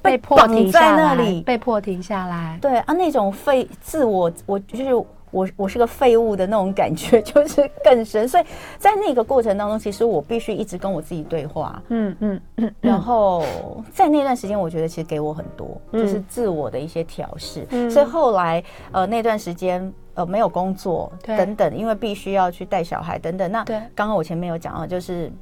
[0.00, 2.56] 被迫停在那里，被迫停下来。
[2.62, 5.04] 对啊，那种废自我，我就是。
[5.34, 8.28] 我我是个废物的那种感觉， 就是更深。
[8.28, 8.44] 所以
[8.78, 11.82] 在那个过程当中，其实我必须一直跟我自己对话。
[11.88, 12.74] 嗯嗯嗯。
[12.80, 13.44] 然后
[13.92, 17.66] 在那段时间，我觉得其实给我很多，就是自我的一些调试。
[17.70, 17.90] 嗯。
[17.90, 23.50] 所以后来呃那段时间呃没有工作等等，因为必须要去带小孩等等。
[23.50, 25.32] 那刚刚我前面有讲到，就是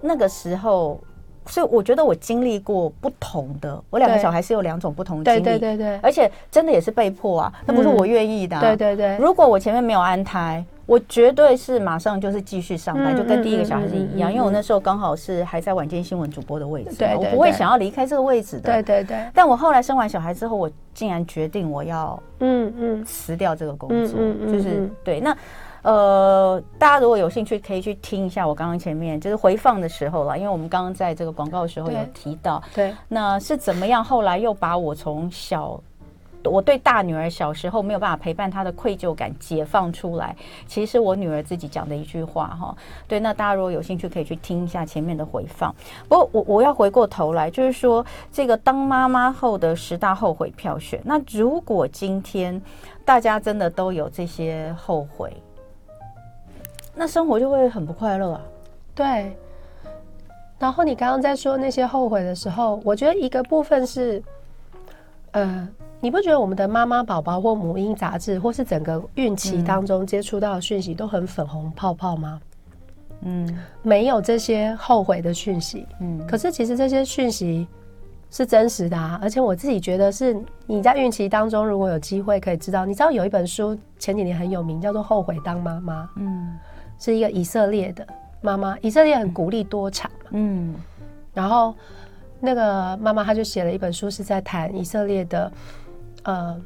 [0.00, 1.00] 那个时候。
[1.48, 9.16] 所以我觉得我经历过不同的，我两个小孩是有两种不同的经历，对对对对，而且真的也是被迫啊，那不是我愿意的，啊，对对对。
[9.16, 19.16] 如果我前面没有安胎，我绝对是马上就是继续上班，就跟第一个小孩是一样，因为我那时候刚好是还在晚间新闻主播的位置，对我不会想要离开这个位置的，对对对。
[19.34, 23.04] 但我后来生完小孩之后，我竟然决定我要嗯嗯。
[23.04, 25.36] 辞掉这个工作，就是对那。
[25.82, 34.02] 呃，大家如果有兴趣，可以去听一下我刚刚前面就是回放的时候了，因为我们刚刚在这个广告的时候有提到，对，那是怎么样？
[34.02, 35.80] 后来又把我从小
[36.44, 40.34] 我对大女儿小时候没有办法陪伴她的愧疚感解放出来，
[40.66, 42.74] 其实是我女儿自己讲的一句话哈。
[43.06, 45.74] 对，那大家如果有兴趣，可以去听一下前面的回放。
[46.08, 51.00] 不过我我要回过头来，就是说这个当妈妈后的十大后悔票选。
[51.04, 52.60] 那如果今天
[53.04, 55.30] 大家真的都有这些后悔，
[56.98, 58.42] 那生活就会很不快乐啊。
[58.94, 59.36] 对。
[60.58, 64.22] 然后你刚刚在说那些后悔的时候，我觉得一个部分是，
[65.30, 65.68] 呃。
[66.00, 72.40] 你不觉得我们的妈妈宝宝或母婴杂志，或是整个孕期当中接触到的讯息都很粉红泡泡吗？
[73.22, 75.84] 嗯，没有这些后悔的讯息。
[75.98, 77.66] 嗯，可是其实这些讯息
[78.30, 86.04] 是真实的啊，而且我自己觉得是你在孕期当中如果有机会可以知道，你知道有一本书前几年很有名，叫做《后悔当妈妈》。
[86.14, 86.56] 嗯，
[86.98, 88.06] 是一个以色列的
[88.40, 90.30] 妈妈，以色列很鼓励多产嘛。
[90.30, 90.74] 嗯，
[91.32, 91.74] 然后
[92.40, 95.52] 那个妈妈她就写了一本书，是在谈以色列的。
[96.24, 96.60] 呃，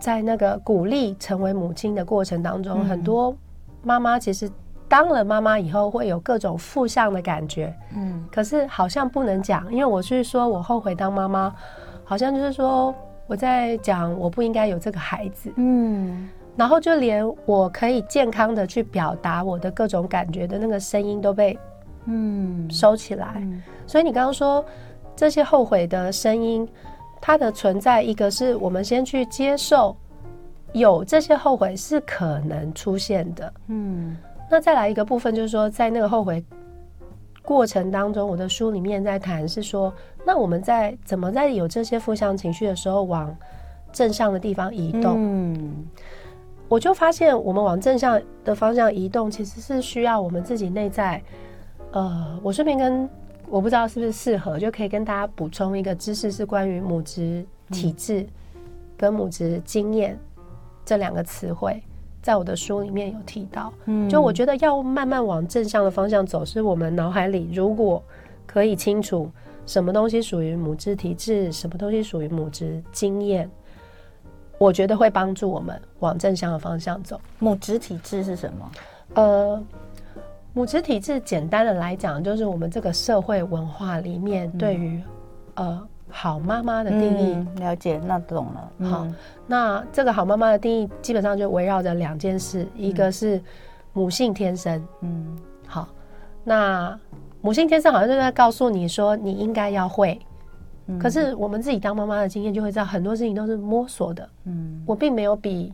[0.00, 3.36] 在那个鼓励成为母亲的过程当中，嗯、很多
[3.82, 4.50] 妈妈其实
[4.88, 11.54] 当了妈妈以后会有各种负向的感觉，嗯，可是好像不能讲，因为我是说我后悔当妈妈，
[12.02, 12.92] 好像就是说
[13.28, 21.58] 我在讲我不应该有这个孩子，嗯，然后就连我可以健康的去表达我的各种感觉的那个声音都被
[22.06, 22.70] 嗯。
[22.70, 24.64] 收起来，嗯、所以你刚刚说
[25.14, 26.68] 这些后悔的声音。
[27.22, 29.94] 它的存在，一个是我们先去接受，
[30.72, 34.16] 有这些后悔是可能出现的，嗯，
[34.50, 36.42] 那再来一个部分就是说，在那个后悔
[37.42, 39.92] 过程当中，我的书里面在谈是说，
[40.24, 43.36] 那我们在怎么在有这些负向情绪的时候，往
[43.92, 45.86] 正向的地方移动，嗯，
[46.70, 51.22] 我就发现我们往正向的方向移动，其实是需要我们自己内在，
[51.90, 53.06] 呃，我顺便跟。
[53.52, 58.24] 我不知道是不是适合，就可以跟大家补充一个知识，是关于母职体质
[58.96, 60.16] 跟母职经验
[60.84, 61.82] 这两个词汇，
[62.22, 63.72] 在我的书里面有提到。
[63.86, 68.00] 嗯，就我觉得要慢慢往正向的方向走，是我们脑海里如果
[68.46, 69.28] 可以清楚
[69.66, 73.50] 什么东西属于母职体质，什么东西属于母职经验，
[74.60, 77.18] 我觉得会帮助我们往正向的方向走。
[77.38, 78.70] 母职体制是什么？
[79.14, 79.62] 呃。
[80.52, 85.00] 母职体制，简单的来讲，就是我们这个社会文化里面对于、
[85.54, 87.60] 嗯、呃好妈妈的定义、嗯。
[87.60, 88.72] 了解，那懂了。
[88.78, 89.06] 嗯、好，
[89.46, 93.40] 那这个好妈妈的定义，基本上就围绕着两件事，嗯、一个是
[93.92, 94.84] 母性天生。
[95.02, 95.88] 嗯，好，
[96.42, 96.98] 那
[97.40, 100.20] 母性天生好像就在告诉你说，你应该要会。
[100.90, 104.28] 嗯、可是我们自己当妈妈的经验就会知道，很多事情都是摸索的。
[104.44, 105.72] 嗯，我并没有比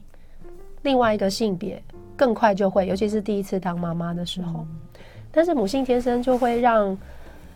[0.83, 1.83] 另外一个性别。
[2.19, 4.61] 更快就会，尤其是第一次当妈妈的时候。
[4.61, 4.69] 嗯、
[5.31, 6.97] 但是母性天生就会让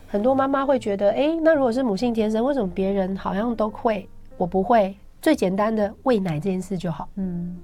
[0.07, 4.95] 很多妈妈会觉得，哎，那如果是母性天生，为什么别人好像都会，我不会？
[5.23, 7.09] 最简单的喂奶这件事就好。
[7.15, 7.57] 嗯，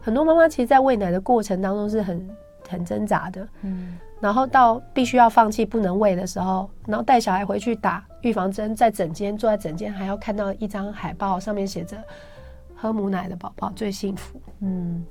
[0.00, 2.28] 很多妈妈其实，在喂奶的过程当中是很
[2.66, 3.46] 很挣扎的。
[3.60, 11.96] 嗯，然后到必须要放弃不能喂的时候，然后带小孩回去打预防针，在整间坐在整间，还要看到一张海报，上面写着
[12.74, 14.40] “喝母奶的宝宝最幸福”。
[14.60, 15.04] 嗯。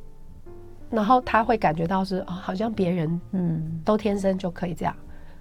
[0.89, 4.96] 然后他会感觉到是啊，好像别人嗯都天生就可以这样，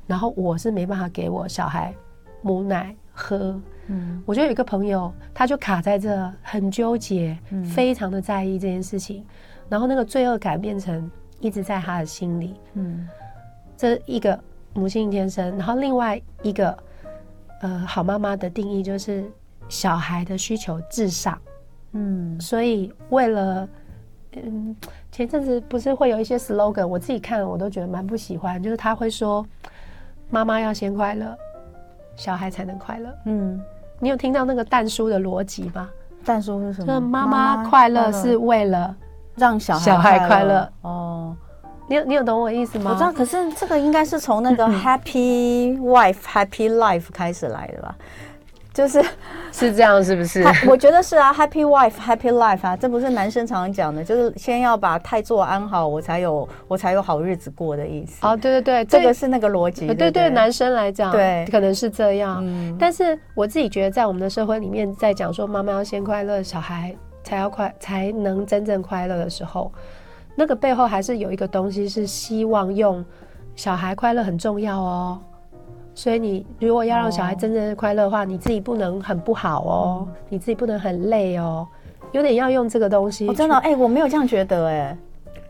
[0.05, 1.95] 然后我是没办法给我小孩
[2.43, 3.61] 母奶喝。
[3.87, 9.25] 嗯，我觉得有一个朋友，他就卡在这，很纠结，非常的在意这件事情，
[9.69, 12.57] 然后那个罪恶感变成一直在他的心里。
[12.75, 13.09] 嗯，
[13.77, 14.39] 这一个
[14.75, 16.77] 母性天生，然后另外一个
[17.63, 19.25] 呃好妈妈的定义就是
[19.69, 21.39] 小孩的需求至上。
[21.93, 23.69] 嗯，所以为了。
[24.39, 24.77] 嗯，
[25.11, 29.43] 前阵子不是会有一些 slogan，我自己看我都觉得蛮不喜欢，就是他会说
[30.29, 31.35] 妈妈要先快乐，
[32.17, 33.09] 小孩才能快乐。
[33.25, 33.59] 嗯，
[33.99, 35.89] 你有听到那个蛋叔的逻辑吗？
[36.23, 36.87] 蛋叔是什么？
[36.87, 38.95] 就是妈妈快乐是为了
[39.37, 40.71] 让小孩快乐。
[40.83, 41.16] 哦，
[41.89, 42.91] 你有你有懂我意思吗？
[42.93, 47.95] 我知道，可是这个应该是从那个 Happy Wife Happy Life 开始来的吧？
[48.75, 49.03] 就是
[49.53, 50.45] 是这样，是不是？
[50.69, 58.19] 我觉得是啊，Happy wife, happy life 啊，这不是男生常常讲的，就是先要把太做安好，我才有我才有好日子过的意思。
[58.21, 59.87] 哦，对对对，这个是那个逻辑。
[59.87, 62.43] 对对，对男生来讲，对，可能是这样。
[62.43, 66.95] 嗯，但是我自己觉得，在我们的社会里面，在讲说妈妈要先快乐，小孩
[67.25, 69.73] 才要快，才能真正快乐的时候，
[70.37, 73.05] 那个背后还是有一个东西，是希望用
[73.57, 75.19] 小孩快乐很重要哦。
[75.95, 81.67] 所以你如果要让小孩真正的快乐的话，你自己不能很不好哦，你自己不能很累哦，
[82.13, 83.27] 有点要用这个东西。
[83.27, 84.97] 我真的哎，我没有这样觉得哎。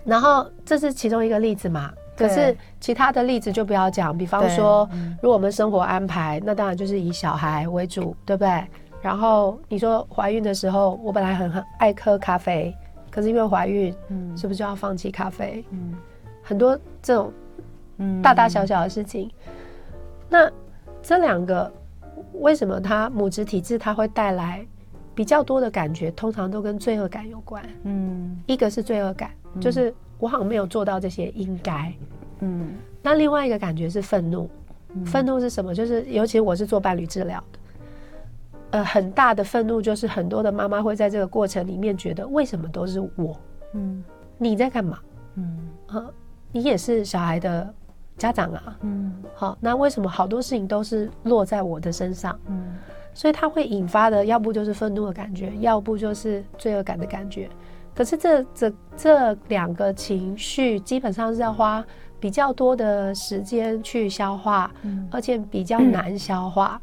[0.05, 4.17] 然后这是其中一个例子嘛，可是其他的例子就不要讲。
[4.17, 4.89] 比方说，
[5.21, 8.65] 如果我们生活安排，那当然就是以小孩为主，对不对？
[9.03, 12.73] 然后你说怀孕的时候，我本来很很爱喝咖啡，
[13.17, 15.65] 可是因为怀孕，嗯，是不是就要放弃咖啡？
[15.71, 15.95] 嗯，
[16.43, 17.33] 很多这种，
[17.97, 19.31] 嗯，大大小小的事情。
[19.47, 19.53] 嗯、
[20.29, 20.53] 那
[21.03, 21.73] 这两个
[22.35, 24.67] 为什么它母职体质它会带来
[25.15, 26.11] 比较多的感觉？
[26.11, 27.67] 通常都跟罪恶感有关。
[27.85, 31.91] 嗯，一个是罪恶感，嗯、就是我好像没有做到这些应该。
[32.41, 34.47] 嗯，那另外一个感觉是愤怒。
[35.07, 35.75] 愤怒是什么？
[35.75, 37.59] 就是尤其我是做伴侣治疗的，
[38.71, 43.39] 呃，很大的愤怒就是很多的妈妈会在这个过程里面觉得，为什么都是我？
[43.75, 44.03] 嗯，
[44.39, 44.99] 你在干嘛？
[45.37, 46.07] 嗯，啊，
[46.51, 47.73] 你也是小孩的
[48.19, 48.77] 家长啊。
[48.81, 52.39] 嗯，好，那为什么好多事情都是落在我的身上？
[52.49, 52.75] 嗯，
[53.15, 57.49] 所以它会引发的，要不就是愤怒的感觉，要不就是罪恶感的感觉。
[57.95, 61.83] 可是这这这两个情绪基本上是要花
[62.19, 66.79] 比较多的时间去消化，嗯、而且比较 难消化。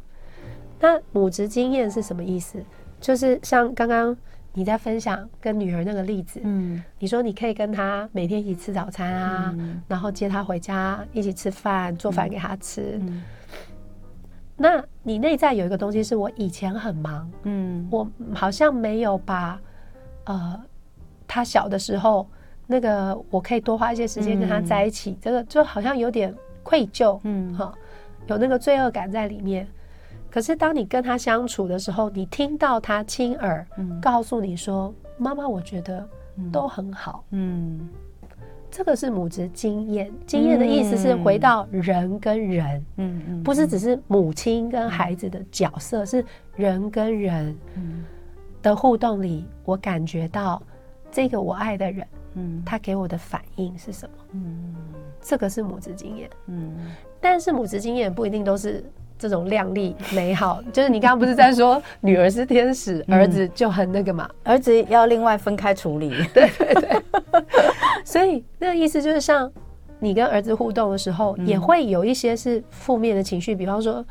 [0.84, 2.62] 那母职经验是什么意思？
[3.00, 4.14] 就是像刚刚
[4.52, 13.00] 你在分享跟女儿那个例子，嗯，你说你可以跟她每天一起吃早餐啊，嗯、然后接她回家一起吃饭，做饭给她吃。
[14.58, 19.58] 那你内在有一个东西是我以前很忙，嗯，我好像没有把
[20.24, 20.62] 呃，
[21.26, 22.28] 她小的时候。
[22.66, 27.74] 那个我可以多花一些时间跟她在一起，嗯、这个就好像有点愧疚，嗯，哈，
[28.26, 29.66] 有那个罪恶感在里面。
[30.34, 33.64] 可是当你跟他相处的时候，你听到他亲耳
[34.02, 36.04] 告诉你说：“嗯、妈妈，我觉得
[36.50, 37.88] 都很好。”嗯，
[38.68, 40.12] 这个是母职经验。
[40.26, 46.24] 经验的意思是回到人跟人，嗯嗯，不是只是母亲跟孩子的角色，嗯、是
[46.56, 47.56] 人跟人
[48.60, 50.60] 的互动里，我感觉到
[51.12, 52.04] 这个我爱的人。
[52.34, 54.16] 嗯，他给我的反应是什么？
[54.32, 54.74] 嗯，
[55.20, 56.28] 这个是母职经验。
[56.46, 56.74] 嗯，
[57.20, 58.84] 但是母职经验不一定都是
[59.28, 60.60] 这种靓丽美好。
[60.70, 64.28] 就是你刚刚不是在说女儿是天使，儿子就很那个嘛？
[64.42, 66.10] 儿子要另外分开处理。
[66.34, 67.02] 对 对对。
[68.04, 69.50] 所以那个意思就是，像
[69.98, 74.04] 你跟儿子互动的时候，也会有一些是负面的情绪，比方说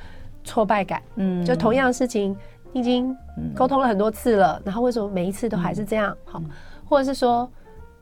[0.43, 0.99] 挫败感。
[1.17, 2.36] 嗯，就同样的事情，
[2.71, 3.15] 你已经
[3.54, 6.17] 沟通了很多次了，然后为什么每一次都还是这样？
[6.26, 6.41] 好，
[6.89, 7.47] 或者是说。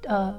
[0.08, 0.34] 呃，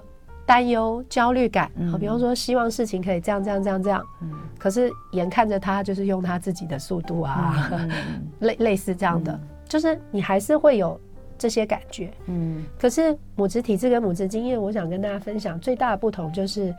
[0.44, 7.70] 担忧、焦虑感，好，比方说希望事情可以这样、这样、这样、这样，嗯，可是眼看着他就是用他自己的速度啊，
[8.40, 11.00] 类类似这样的，就是你还是会有
[11.38, 16.74] 这些感觉，嗯，可是母职体质跟母职经验，我想跟大家分享最大的不同就是，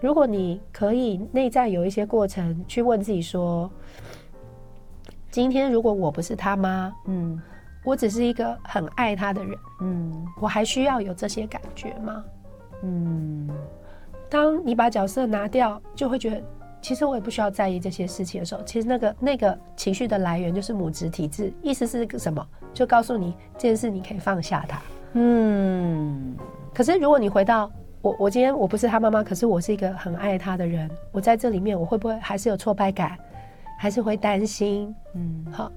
[0.00, 3.70] 如果你可以内在有一些过程去问自己说，
[5.30, 7.40] 今天如果我不是他妈，嗯。
[7.86, 12.24] 我只是一个很爱他的人，嗯，我还需要有这些感觉吗？
[12.84, 13.48] 嗯，
[14.28, 16.42] 当你把角色拿掉，就会觉得
[16.82, 22.46] 其实我也不需要在意这些事情的时候，其实那个那个情绪的来源就是母职体质，意思是个什么？
[22.74, 24.78] 就告诉你这件事你可以放下它。
[25.14, 26.36] 嗯，
[26.74, 27.70] 可是如果你回到
[28.02, 33.16] 我，我今天我不是他妈妈，可是我是一个很爱他的人，我在这里面我会不会还是有挫败感，
[33.78, 34.94] 还是会担心？
[35.14, 35.72] 嗯，好。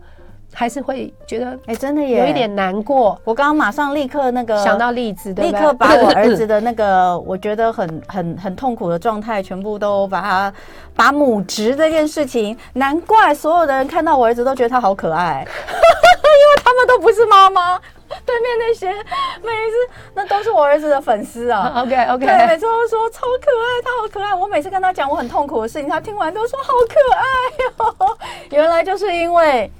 [0.59, 3.15] 还是会觉得，哎，真的也有一点难过。
[3.23, 10.53] 我刚刚马上立刻那个想到例子，立刻把我儿子的那个 我觉得很很很痛苦的状态，全部都把他
[10.95, 17.79] 把母职这件事情，难怪所有的人看到我儿子都觉得他好可爱， 因为他们都不是妈妈。
[18.25, 19.75] 对面那些每一次
[20.15, 21.71] 那都是我儿子的粉丝啊。
[21.75, 24.33] OK OK，对，每次都说超可爱，他好可爱。
[24.33, 28.17] 我每次跟他讲我很痛苦的事情，他听完都说好可爱哟。
[28.49, 29.71] 原来就是因为。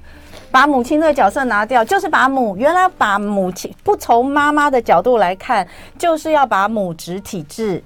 [0.50, 5.66] 把母亲这个角色拿掉，就是把母原来把母亲不从妈妈的角度来看，
[5.98, 7.82] 就是要把母职体制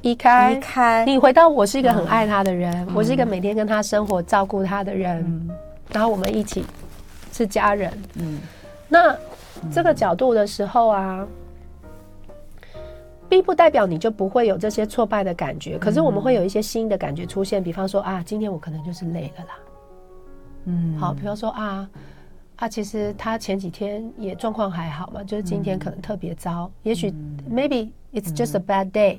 [0.00, 0.52] 移开。
[0.52, 5.50] 移开，你回到我是一个很爱他的人，嗯、我是一个每天跟他生活、照顾他的人，嗯、
[5.92, 6.64] 然后我们一起
[7.30, 7.92] 是家人。
[8.14, 8.40] 嗯，
[8.88, 9.14] 那
[9.70, 11.26] 这个角度的时候啊，
[13.28, 19.54] 并不代表你就不会有这些挫败的感觉，可是我们会有一些新的感觉出现，比方说啊，今天我可能就是累了啦。
[20.64, 21.88] 嗯，好，比方说啊
[22.56, 27.12] 啊，其实他前几天也状况还好嘛，就是今天可能特别糟，嗯、也许
[27.50, 29.18] maybe it's just a bad day。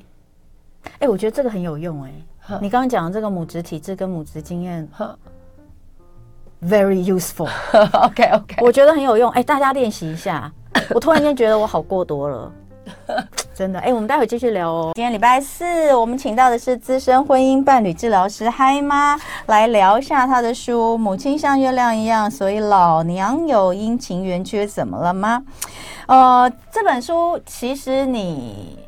[0.84, 2.12] 哎、欸，我觉得这个很有用哎、
[2.48, 4.88] 欸，你刚刚讲的这个母职体质跟母职经验
[6.62, 7.50] ，very useful。
[8.06, 10.52] OK OK，我觉得很有用，哎、欸，大家练习一下。
[10.94, 12.52] 我突然间觉得我好过多了。
[13.54, 14.92] 真的哎、欸，我们待会继续聊哦。
[14.94, 19.16] 今天礼拜四，我们请到的是资深婚姻伴侣治疗师嗨妈
[19.46, 25.42] 来聊一下她的书《母亲像月亮一样》，所以老娘有阴晴圆缺怎么了吗？
[26.06, 28.78] 呃，这本书其实你，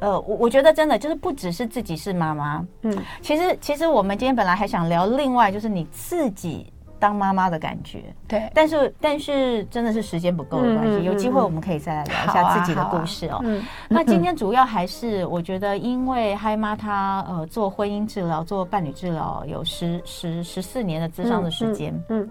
[0.00, 8.04] 呃，我我觉得真的就是不只是自己是妈妈，嗯，其实其实我们今天本来还想聊另外，就是你自己当妈妈的感觉。
[8.28, 13.40] 对，但是但是真的是时间不够的关系，嗯、有机会我们可以再来聊一下自己的故事哦。
[13.42, 22.28] 嗯、那今天主要还是我觉得，因为嗨妈她呃做婚姻治疗、做伴侣治疗有十十十四年的咨商的时间，嗯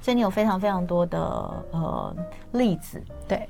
[0.00, 1.20] 所以你有非常非常多的
[1.72, 2.16] 呃
[2.52, 3.46] 例子，对。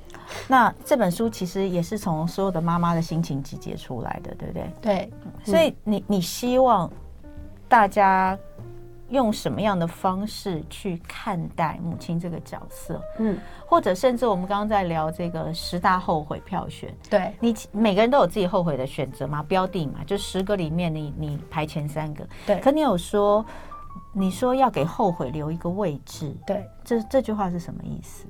[0.49, 4.71] 那这本书其实也是从所有的妈妈的心情集结出来的，对不对？
[4.83, 5.13] 对。
[5.45, 6.91] 所以你你希望
[7.69, 8.37] 大家
[9.09, 13.01] 用什么样的方式去看待母亲这个角色？
[13.19, 19.43] 嗯，或者甚至我们刚刚在聊这个十大后悔票选，对你每个人都有自己后悔的选择嘛？
[19.43, 22.59] 标的嘛，就十个里面你你排前三个，对。
[22.61, 23.45] 可你有说。
[24.13, 28.27] 你说要给后悔留一个位置，对，这这句话是什么意思？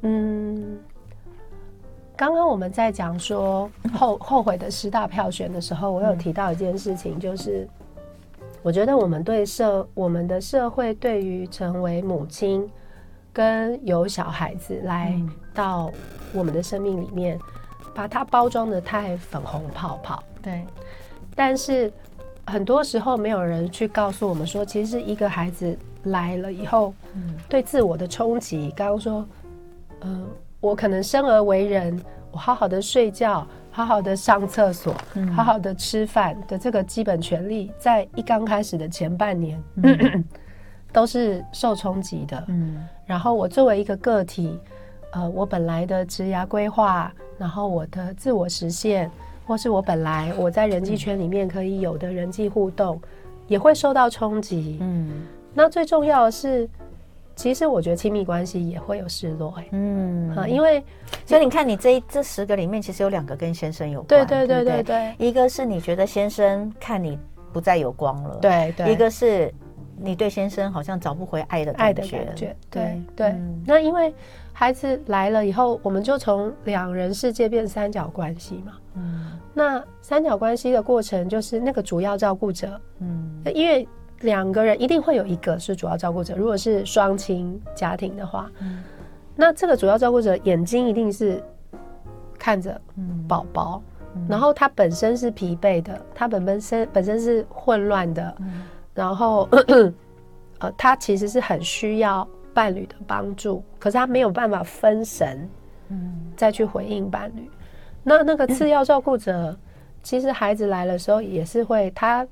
[0.00, 0.78] 嗯，
[2.16, 7.68] 刚刚我们在讲说后后悔的十大票选的时候，我有提到一件事情，就是
[8.62, 12.68] 我觉得我们对社我们的社会对于成为母亲
[13.32, 15.14] 跟有小孩子来
[15.54, 15.90] 到
[16.32, 17.38] 我们的生命里面，
[17.94, 20.64] 把它包装的太粉红泡泡，对，
[21.34, 21.92] 但是。
[22.50, 28.72] 很多时候没有人去告诉我们说，其实一个孩子来了以后，嗯，对自我的冲击。
[28.74, 29.26] 刚刚说，
[30.00, 30.26] 嗯，
[30.58, 32.02] 我可能生而为人，
[32.32, 34.94] 我好好的睡觉，好好的上厕所，
[35.34, 40.24] 好好的吃饭的这个基本权利，在一刚开始的前半年，嗯，
[40.92, 42.44] 都是受冲击的。
[42.48, 44.58] 嗯，然后我作为一个个体，
[45.12, 49.10] 呃，我本来的职涯规划，然后我的自我实现。
[49.46, 53.00] 或是我本来我在人际圈里面可以有的人际互动，
[53.46, 54.76] 也会受到冲击。
[54.82, 56.68] 嗯，那最重要的是，
[57.38, 59.54] 其实我觉得亲密关系也会有失落。
[59.56, 60.82] 哎，嗯，啊，因为
[61.24, 64.26] 所以你看，你这这十个里面，其实有两个跟先生有关。
[64.26, 67.16] 对对对对对，一个是你觉得先生看你
[67.52, 68.38] 不再有光了。
[68.42, 69.54] 对对，一个是
[69.96, 72.56] 你对先生好像找不回爱的爱的感觉。
[72.68, 73.34] 对对，
[73.64, 74.12] 那因为。
[74.58, 78.72] 孩子来了以后，我们就从两人世界变三角关系嘛。
[78.96, 82.68] 嗯，那三角关系的过程就是那个主要照顾者。
[82.98, 83.86] 嗯，因为
[84.20, 86.34] 两个人一定会有一个是主要照顾者。
[86.36, 88.82] 如果是双亲家庭的话，嗯，
[89.34, 91.42] 那这个主要照顾者眼睛一定是
[92.38, 92.80] 看着
[93.26, 93.82] 宝宝，
[94.14, 98.62] 嗯，然后他本身是疲惫的，他本本身本身是混乱的，嗯，
[98.94, 99.48] 然后
[100.58, 102.26] 呃，他其实是很需要。
[102.54, 105.48] 伴侣的帮助，可是他没有办法分神，
[105.90, 107.48] 嗯，再去回应伴侣。
[108.02, 109.56] 那那个次要照顾者，
[110.02, 112.26] 其实孩子来的时候也是会，他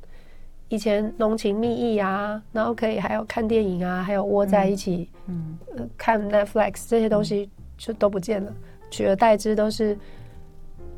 [0.69, 5.59] 以前浓情蜜意啊，然后可以还有看电影啊，还有窝在一起，嗯，
[5.97, 8.53] 看 Netflix 这些东西就都不见了，
[8.91, 9.97] 取而代之都是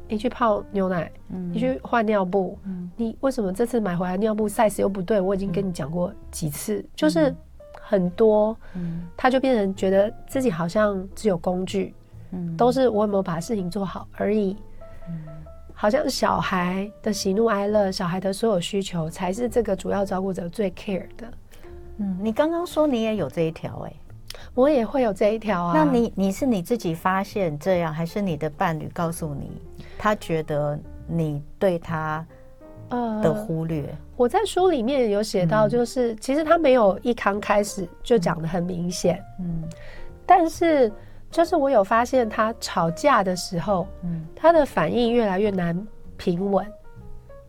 [0.09, 5.21] 你去泡牛奶，嗯，你去换尿布，嗯，你为什么这次买回来尿布 size 又不对？
[5.21, 7.35] 我已经跟你讲过几次，就是。
[7.81, 11.95] 很多，嗯，他就变成觉得自己好像只有工具，
[12.33, 14.55] 嗯，都是我有没有把事情做好而已，
[15.09, 15.25] 嗯，
[15.81, 21.33] 好像小孩的喜怒哀乐，小孩的所有需求才是这个主要照顾者最 care 的，
[21.99, 23.93] 嗯，你刚刚说你也有这一条，哎，
[24.55, 29.63] 我也会有这一条啊，那你你是你自己发现这样，还是你的伴侣告诉你，
[29.97, 30.77] 他觉得
[31.07, 32.27] 你对他？
[32.91, 33.85] 呃的忽略，
[34.17, 39.63] 我在书里面有写到，就是、嗯、其实他没有一刚开始就讲的很明显，嗯，
[40.25, 40.91] 但是
[41.31, 46.67] 就是我有发现他吵架的时候，嗯，他的反应越来越难平稳，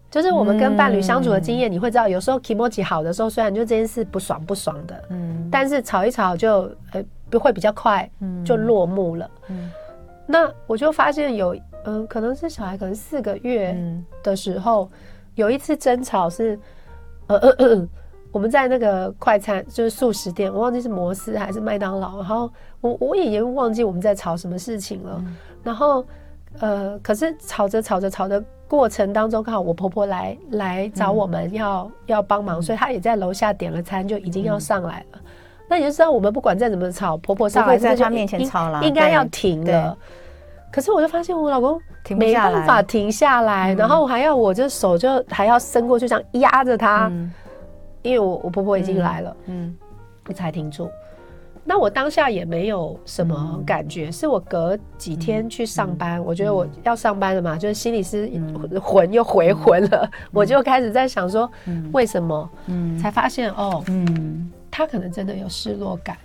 [0.10, 9.30] 就是我们跟伴侣相处的经验，你会知道，有时候 kimochi 好的时候，虽然就这件事不爽不爽的，嗯，但是吵一吵就呃不会比较快，嗯，就落幕了，
[10.26, 11.56] 那我就发现有，
[11.86, 13.78] 嗯、呃，可能是小孩可能四个月
[14.24, 14.86] 的时候。
[14.86, 14.90] 嗯
[15.36, 16.60] 有一次争吵是，
[17.28, 17.88] 呃呃呃，
[18.32, 22.52] 我们在那个快餐就是素食店，我忘记是摩斯还是麦当劳，然后
[22.82, 25.16] 我我也已经忘记我们在吵什么事情了。
[25.20, 26.06] 嗯、然后
[26.60, 35.20] 呃，可是吵着吵着吵的过程当中，刚好我婆婆来来找我们要、嗯、要帮忙，所以她也在楼下点了餐，就已经要上来了。
[35.20, 35.22] 嗯、
[35.68, 39.98] 那你就知道，我们不管再怎么吵，婆婆上来在她面前吵了，应该要停了。
[40.72, 47.12] 可是我就发现我老公没办法停下来，然后还要我这手就还要伸过去这样压着他，
[48.02, 49.76] 因为我我婆婆已经来了，嗯，
[50.28, 50.90] 我才停住。
[51.66, 58.30] 那我当下也没有什么感觉，是我隔几天去上班，我觉得我要上班了嘛，就是心里是
[58.82, 61.50] 魂又回魂了，我就开始在想说，
[61.92, 62.50] 为什么？
[62.68, 66.18] 嗯，才发现哦，嗯，他可能真的有失落感。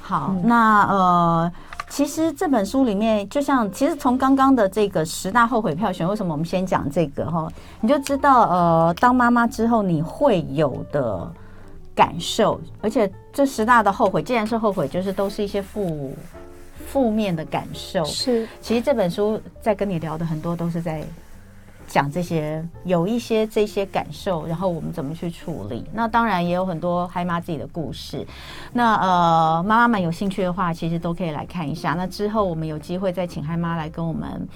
[0.00, 1.52] 好，那呃。
[1.92, 7.46] 其实这本书里面，就像其实从刚刚的这个十大后悔票选，为什么我们先讲这个哈？
[7.82, 11.30] 你就知道，呃，当妈妈之后你会有的
[11.94, 16.16] 感受，而且这十大的后悔，既然是后悔，就是都是一些负
[16.86, 18.02] 负面的感受。
[18.06, 21.04] 是，其实这本书在跟你聊的很多都是在
[21.92, 25.84] 讲这些，有一些这些感受，然后我们怎么去处理。
[25.92, 28.26] 那当然也有很多嗨妈自己的故事。
[28.72, 31.92] 那呃，妈妈们有兴趣的话，其实都可以来看一下。
[31.92, 34.48] 那之后我们有机会再请嗨妈来跟我们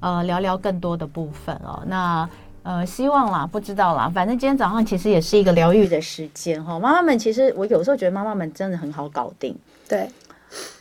[0.00, 1.82] 呃聊聊更多的部分哦。
[1.86, 2.28] 那。
[2.66, 6.78] 呃，希望啦，不知道啦，反正今天早上其实也是一个疗愈的时间哈。
[6.78, 9.54] 妈妈们，其实我有时候觉得妈妈们真的很好搞定。
[9.86, 10.08] 对，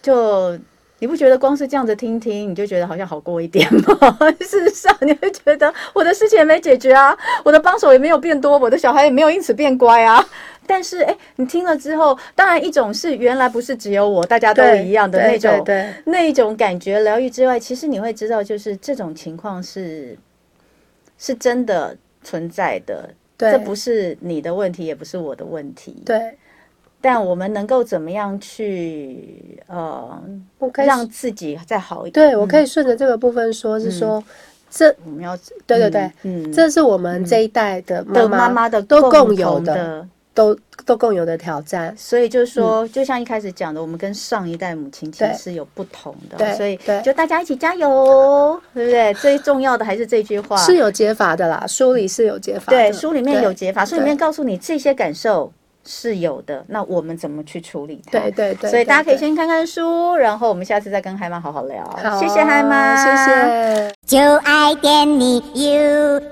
[0.01, 0.57] 就
[1.03, 4.17] 你不觉得光是这样子听听，你就觉得好像好过一点吗？
[4.39, 10.25] 事实上，你会觉得我的事情也没解决啊，我的帮手也没有变多，我的小孩也没有因此变乖啊。
[10.65, 15.61] 但是，哎，你听了之后，当然一种是原来不是只有我，大家都一样的那种，
[16.05, 20.17] 那一种感觉疗愈之外，其实你会知道，就是这种情况是。
[21.15, 26.01] 是真的存在的，对，这不是你的问题，也不是我的问题。
[26.05, 26.37] 对，
[27.03, 30.23] 但我们能够怎么样去呃，
[30.57, 32.29] 我可以让自己再好一点？
[32.29, 34.23] 对，我可以顺着这个部分说，是说、嗯、
[34.69, 35.37] 这我们要
[35.67, 40.07] 对对对，嗯，这是我们这一代的妈妈妈妈的都共有的。
[40.35, 49.13] 都都共有的挑战，所以就是说，就像一开始讲的，我们跟上一代母亲其实是有不同的，对，所以就大家一起加油，对不对？
[49.13, 55.53] 最重要的还是这句话，是有解法的啦，书里是有解法，对，书里面有解法，书里面告诉你这些感受
[55.85, 58.11] 是有的，那我们怎么去处理它？
[58.11, 61.83] 对对对，所以大家可以先看看书，然后我们下次再跟嗨妈好好聊。
[62.19, 66.23] 谢谢嗨妈，谢谢，就爱点你 UFO。